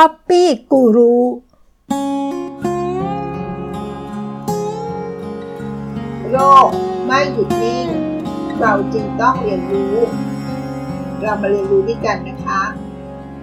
[0.00, 0.42] Copy
[0.72, 1.14] กูรู
[6.30, 6.68] โลก
[7.06, 7.86] ไม่หยุดนิ่ง
[8.60, 9.96] เราจึงต้องเรียนรู้
[11.20, 12.62] เรามาเรียนรู้ด้วยกันนะคะ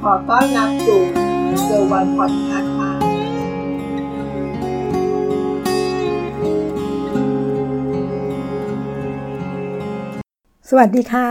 [0.00, 1.02] ขอต้อนรับสู่
[1.64, 2.90] เซอร์วันพอดคาส์ค่ะ
[10.68, 11.28] สวัสดีค่ะ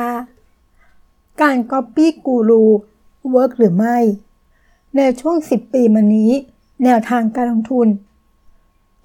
[1.41, 2.63] การ Copy กูรู
[3.29, 3.97] เวิร์กหรือไม่
[4.97, 6.31] ในช่วง 10 ปีมานี้
[6.83, 7.87] แนวทางการลงทุน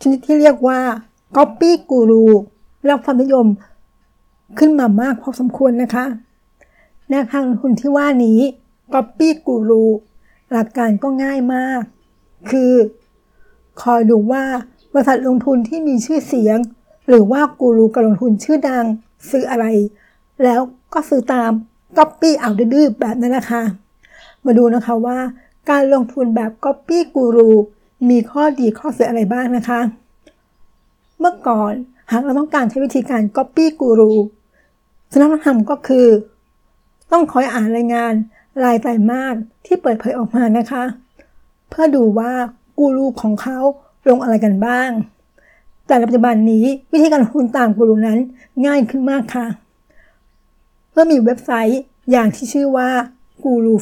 [0.01, 0.81] ชนิดที่เรียกว่า
[1.37, 2.27] Copy กูรู
[2.89, 3.47] รับความนิยม
[4.59, 6.07] ขึ้นมามากพอสมควรนะคะ
[7.11, 8.41] แนวทางลงทุนที่ว่านี้
[8.93, 9.85] Copy กูรู
[10.53, 11.83] หลักการก็ง่ายมาก
[12.51, 12.73] คือ
[13.83, 14.45] คอยดูว่า
[14.93, 16.59] บริษัทลงทุนที่มีชื่อเสียง
[17.09, 18.85] หรือว่ากูรูการลงทุนชื่อดัง
[19.31, 19.67] ซื้ออะไร
[20.45, 20.61] แล้ว
[20.93, 21.53] ก็ซื้อตาม
[21.97, 23.63] ก๊อปปี้เอาดื้อแบบนั้นนะคะ
[24.45, 25.19] มาดูนะคะว่า
[25.71, 27.51] การลงทุนแบบก๊อปปี้กูรู
[28.09, 29.81] มีข้อดีข้อเสียอะไรบ้างนะคะ
[31.19, 31.73] เมื่อก่อน
[32.11, 34.13] หากเราต้องการใช้วิธีการก๊อปปี้กูรู
[35.11, 36.07] สิ่งที่ต้องทำก็คือ
[37.13, 38.13] ต้องคอยอ่านรายงาน
[38.65, 40.85] รายไตรมาสที่เปิดเผยออกมานะคะ
[41.69, 42.33] เพื่อดูว่า
[42.79, 43.59] กูรูของเขา
[44.09, 44.91] ลงอะไรกันบ้าง
[45.87, 48.19] แต่ปัจจุบันนี้วิธีการลงทุนตามกูรูนั้น
[48.67, 49.47] ง่ายขึ้นมากค่ะ
[50.93, 52.91] เมื่อมีเว็บไซต์อย่างที่ชื่อว่า
[53.43, 53.75] กูรู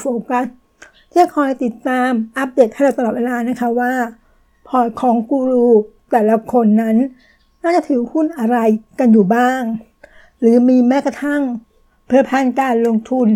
[1.17, 3.93] จะคอยติดตามอัปเดตให้เราตลอดเวลานะคะว่า
[4.69, 5.67] พอร์ตของกูรู
[6.11, 6.97] แต่ละคนนั้น
[7.63, 8.59] น่าจะถือหุ้นอะไร
[8.99, 9.63] กันอยู่บ้าง
[10.41, 11.43] หรือมีแม้กระทั่ง
[12.07, 13.29] เพื่อพันการลงทุน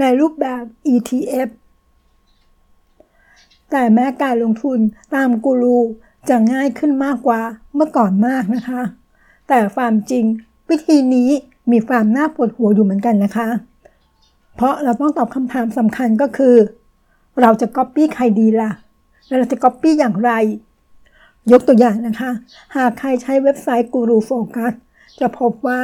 [0.00, 0.62] ในรูปแบบ
[0.92, 1.48] ETF
[3.70, 4.78] แต่แม้การลงทุน
[5.14, 5.78] ตามกูรู
[6.28, 7.40] จะง่ายขึ้นมากกว่า
[7.74, 8.82] เมื่อก่อนมากนะคะ
[9.48, 10.24] แต่ความจริง
[10.70, 11.30] วิธีนี้
[11.72, 13.48] มีความน่าปวดหัวอยู่เหมือนกันนะคะ
[14.56, 16.56] เพราะเราต้องตอบคำถามสำคัญก็คือ
[17.40, 18.70] เราจะก๊อปปี้ใครดีล่ะ
[19.26, 20.32] แล้วเราจะก๊อปปี้อย่างไร
[21.52, 22.30] ยกตัวอย่างนะคะ
[22.76, 24.72] หากใครใช้เว็บไซต์ GuruFocus
[25.20, 25.80] จะพบว่า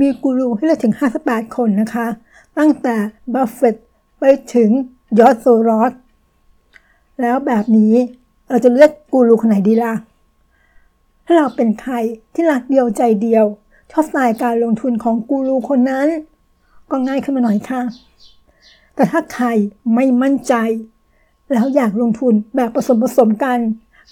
[0.00, 0.94] มีกูรูให้เราถึง
[1.24, 2.06] 58 คนนะคะ
[2.58, 2.96] ตั้งแต่
[3.34, 3.76] บัฟเฟต
[4.18, 4.70] ไปถึง
[5.18, 5.92] จอร์จ โซรอส
[7.20, 7.94] แล้วแบบนี้
[8.48, 9.94] เราจะเลือกกูรูคนไหนดีล่ะ
[11.24, 11.94] ถ้าเราเป็นใคร
[12.34, 13.44] ที่รักเดียวใจเดียว
[13.90, 16.08] ชอบสไตล์การลงทุนของกูรูคนนั้น
[16.90, 17.80] ก็ง่ายขึ้นมาหน่อยค่ะ
[18.98, 19.46] แต่ถ้าใคร
[19.94, 20.54] ไม่มั่นใจ
[21.52, 23.58] แล้วอยากลงทุนแบบผสมผสานกัน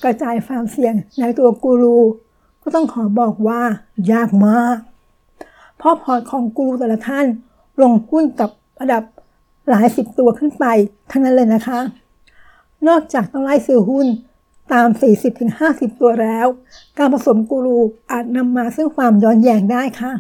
[0.05, 1.99] กระจายความเสี่ยงในตัวกูรู
[2.63, 3.63] ก็ต้องขอบอกว่า
[4.13, 4.79] ยากมาก
[5.79, 7.27] เพราะพอร์ตของกูรูแต่ละท่าน
[7.83, 9.03] ลงหุ้นกับระดับ
[9.71, 10.65] หลายสิบตัวขึ้นไป
[11.11, 11.81] ทั้งนั้นเลยนะคะ
[12.89, 14.07] นอกจากต้องไล่ซื้อหุ้น
[14.73, 14.89] ตาม
[15.45, 16.47] 40-50 ตัวแล้ว
[16.99, 17.79] การผสมกูรู
[18.11, 20.13] อาจนำมาซึ่งความย้อนแย้งได้ค่ะ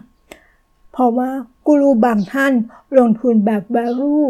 [0.93, 1.31] เพราะว่า
[1.67, 2.53] กูรูบางท่าน
[2.99, 4.29] ลงทุนแบบ value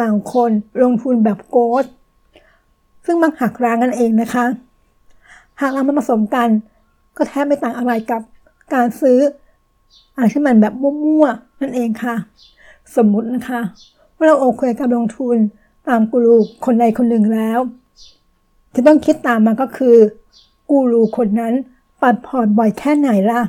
[0.00, 0.50] บางคน
[0.82, 1.84] ลงทุนแบบโกด
[3.04, 4.46] ซึ่งมักหักรางกันเองนะคะ
[5.60, 6.48] หากเรามาผสมกัน
[7.16, 8.22] ก็แทบไม่ต่างอะไรกับ
[8.74, 9.18] การซื้อ
[10.14, 12.14] อะไรที่มันแบบมั่วๆนั่นเองค่ะ
[12.96, 13.60] สมมุตินะคะ
[14.16, 15.36] ว่าเราโอเคกับลงทุน
[15.88, 17.60] ตามกูรูคนใดคนหนึ่งแล้ว
[18.72, 19.96] ที่ต้องคิดตามมาก็คือ
[20.70, 21.54] กูรูคนนั้น
[22.00, 23.42] ปัดพอร์ตบ่อยแค่ไหนล่ะ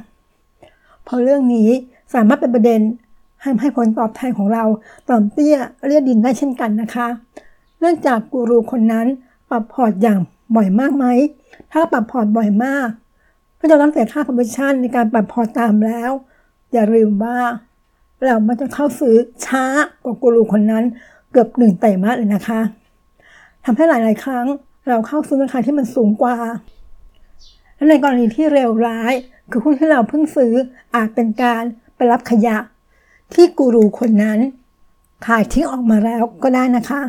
[1.03, 1.69] เพราะเรื่องนี้
[2.13, 2.81] สามารถเป็นประเด็น
[3.45, 4.63] ทำให้ผลตอบแทนของเรา
[5.09, 7.07] ต่ำเตี้ยเรียดินได้เช่นกันนะคะ
[7.79, 9.07] เนื่องจากกูรูคนนั้น
[9.50, 10.19] ปรับพอร์ตอย่าง
[10.56, 11.06] บ่อยมากไหม
[11.72, 12.88] ถ้าปรับพอร์ตบ่อยมาก
[13.59, 16.11] ก็จะต้องเสียค่าคอมมิชชั่นในการปรับพอร์ตตามแล้ว
[16.73, 17.38] อย่าลืมว่า
[18.23, 19.66] เรามักจะเข้าซื้อช้า
[20.03, 20.83] กว่ากูรูคนนั้น
[21.31, 22.62] เกือบหนึ่งไตรมาสเลยนะคะ
[23.66, 24.45] ทำให้หลายๆ ครั้ง
[24.89, 26.38] เราเข้าซื้อราคาที่มันสูงกว่า
[27.75, 29.13] และในกรณีที่เลวร้าย
[29.51, 30.53] คือหุ้นที่เราเพิ่งซื้อ
[30.95, 31.63] อาจเป็นการ
[31.95, 32.57] ไปรับขยะ
[33.34, 34.40] ที่กูรูคนนั้น
[35.25, 37.02] ขายทิ้งออกมาแล้วก็ได้นะคะ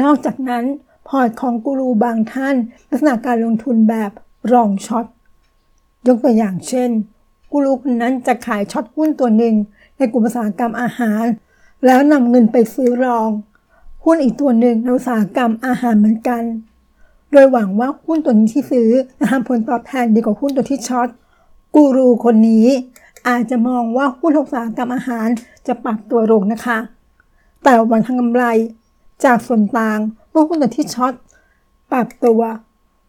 [0.00, 0.64] นอกจากนั้น
[1.08, 2.56] พอร์ตของกูรูบางท่าน
[2.88, 4.10] ลักษณะการลงทุนแบบ
[4.52, 5.06] long short
[6.06, 6.90] ยกตัวอย่างเช่น
[7.50, 9.54] กูรูคนนั้นจะขาย short หุ้นตัวหนึ่ง
[9.96, 11.24] ในกลุ่มอุตสาหกรรมอาหาร
[11.86, 13.28] แล้วนำเงินไปซื้อ long
[14.04, 16.42] หุ้นอีกตัวหนึ่งในอุตสาหกรรมอาหารเหมือนกัน
[17.32, 21.08] โดยหวังว่าหุ้นตัวนี้ที่ซื้อจะทำผลตอบแทนดีกว่าหุ้นตัวที่ short
[21.74, 22.66] กูรูคนนี้
[23.28, 25.28] อาจจะมองว่าหุ้นอุตสาหกรรมอาหาร
[25.66, 26.78] จะปรับตัวลงนะคะ
[27.64, 28.44] แต่วันทางกำไร
[29.24, 29.98] จากส่วนต่าง
[30.30, 31.12] เมื่อหุ้นตัวที่ช็อต
[31.92, 32.40] ปรับตัว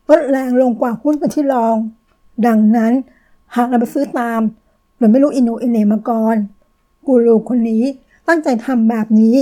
[0.10, 1.76] ลดแรงลงกว่าหุ้นตัวที่รอง
[2.48, 2.94] ดังนั้น
[3.56, 4.42] หากเราไปซื้อตาม
[4.98, 6.36] โดยไม่รู้อินโนอินเนมาก่อน
[7.06, 7.84] กูรูคนนี้
[8.28, 9.36] ตั้งใจทำแบบนี้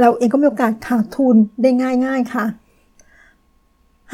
[0.00, 1.70] เราเองก็มีโอกาสขาดทุนได้
[2.04, 2.46] ง่าย ๆ ค่ะ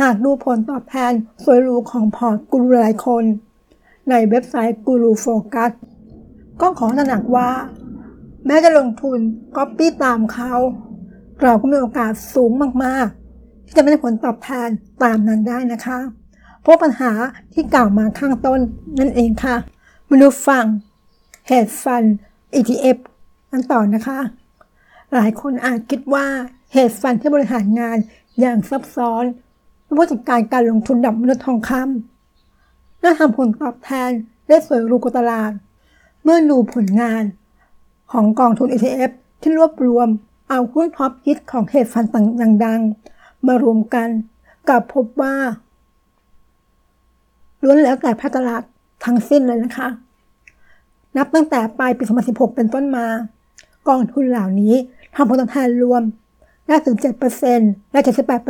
[0.00, 1.12] หากดูผลตอบแทน
[1.44, 3.24] สวยหรูของพอร์ตกูรูหลายคน
[4.10, 5.70] ในเว็บไซต์ GuruFocus
[6.60, 7.50] ก็ขอตระหนักว่า
[8.46, 9.18] แม้จะลงทุน
[9.56, 10.52] ก๊อปปี้ตามเขา
[11.42, 12.50] เราก็มีโอกาสสูง
[12.84, 14.68] มากๆ ที่จะไม่ได้ผลตอบแทน
[15.02, 15.98] ตามนั้นได้นะคะ
[16.62, 17.12] เพราะปัญหา
[17.52, 18.60] ที่กล่าวมาข้างต้น
[18.98, 19.56] นั่นเองค่ะ
[20.08, 20.64] มาดูฝั่ง
[21.50, 22.08] Hedge Fund
[22.58, 22.98] ETF
[23.50, 24.18] กันต่อนะคะ
[25.14, 26.26] หลายคนอาจคิดว่า
[26.74, 27.98] Hedge Fund ที่บริหารงาน
[28.40, 29.24] อย่างซับซ้อน
[29.84, 32.17] เป็นผู้จัดการการลงทุนระดับมนุษย์ทองคำ
[33.02, 34.10] น่าทำผลตอบแทน
[34.48, 35.52] ได้สวยหรูกว่าตลาด
[36.22, 37.22] เมื่อดูผลงาน
[38.12, 39.10] ของกองทุน ETF
[39.40, 40.08] ที่รวบรวม
[40.50, 44.08] เอาหุ้นท็อปฮิตของ Hedge Fund ต่างดังๆ มารวมกัน
[44.68, 45.34] กลับพบว่า
[47.62, 48.62] ล้วนแล้วแต่แพทย์ตลาด
[49.04, 49.88] ทั้งสิ้นเลยนะคะ
[51.16, 53.06] นับตั้งแต่ปลายปี 2016 เป็นต้นมา
[53.88, 54.74] กองทุนเหล่านี้
[55.14, 56.02] ทำผลตอบแทนรวม
[56.66, 56.96] ได้ถึง
[57.44, 58.00] 7%และ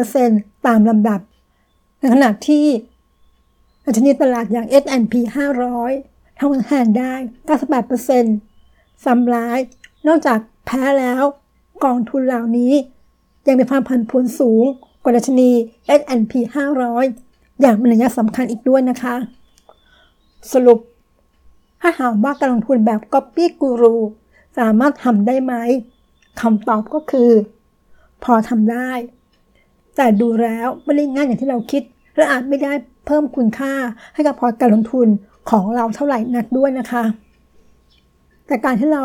[0.09, 1.21] 78%ตามลำดับ
[1.99, 2.65] ในขณะที่
[3.97, 5.15] ชนีตลาดอย่าง S&P
[5.77, 7.15] 500ทำผลตอบแทนได้
[8.29, 9.59] 98%ซ้ำร้าย
[10.07, 11.23] นอกจากแพ้แล้ว
[11.85, 12.73] กองทุนเหล่านี้
[13.47, 14.65] ยังมีความผันผวนสูง
[15.03, 15.51] กว่าดัชนี
[16.01, 16.33] S&P
[16.97, 19.17] 500 อย่างมีนัยสำคัญอีกด้วยนะคะ
[20.53, 20.79] สรุป
[21.81, 23.97] ถ้าถามว่าการลงทุนแบบ Copy Guru
[24.59, 25.55] สามารถทำได้ไหม
[26.41, 27.31] คำตอบก็คือ
[28.25, 28.91] พอทำได้
[29.97, 31.83] แต่ดูแล้วไม่ได้ง่ายอย่างที่เราคิด
[32.17, 32.73] และอาจไม่ได้
[33.09, 33.73] เพิ่มคุณค่า
[34.15, 35.09] ให้กับพอร์ตการลงทุน
[35.51, 37.05] ของเราเท่าไหร่นักด้วยนะคะ
[38.47, 39.05] แต่การที่เรา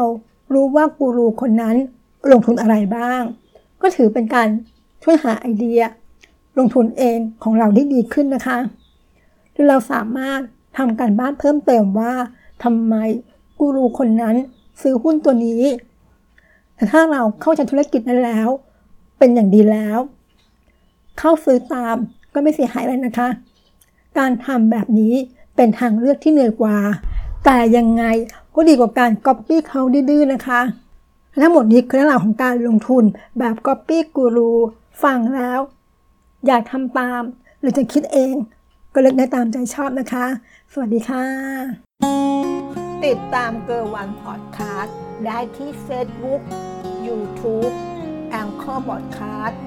[0.53, 1.75] รู้ว่ากูรูคนนั้น
[2.31, 3.21] ลงทุนอะไรบ้าง
[3.81, 4.47] ก็ถือเป็นการ
[5.03, 5.81] ช่วยหาไอเดีย
[6.57, 8.57] ลงทุนเองของเราได้ดีขึ้นนะคะ
[9.51, 10.41] หรือเราสามารถ
[10.77, 12.13] ทำการบ้านเพิ่มเติมว่า
[12.63, 12.95] ทำไม
[13.59, 14.35] กูรูคนนั้น
[14.81, 15.63] ซื้อหุ้นตัวนี้
[16.75, 18.47] แต่ถ้าเราเข้าใจธุรกิจนั้นแล้ว
[19.17, 19.99] เป็นอย่างดีแล้ว
[21.19, 21.97] เข้าซื้อตาม
[22.33, 23.29] ก็ไม่เสียหายอะไรนะคะ
[24.18, 25.13] การทำแบบนี้
[25.56, 26.77] เป็นทางเลือกที่เหนื่อยกว่า
[27.45, 28.04] แต่ยังไง
[28.56, 30.62] ก็ดีกว่าการก๊อปปี้เขาดื้อๆนะคะ
[31.42, 33.04] ทั้งหมดนี้คือเรื่องราวของการลงทุน
[33.39, 34.54] แบบก๊อปปี้กูรู
[35.04, 35.60] ฟังแล้ว
[36.48, 37.21] อยากทำตาม
[37.60, 38.36] หรือจะคิดเอง
[38.94, 40.25] ก็เลือกได้ตามใจชอบนะคะ
[40.71, 41.25] สวัสดีค่ะ
[43.06, 44.95] ติดตามเกอร์วันพอดคาสต์
[45.25, 46.42] ได้ที่ Facebook
[47.07, 47.74] YouTube
[48.30, 49.59] Anchor พอดคาสต์